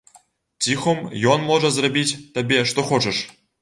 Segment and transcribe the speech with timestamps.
[0.67, 1.03] Ціхом
[1.35, 2.09] ён можа зрабіць
[2.43, 3.27] табе што хочаш.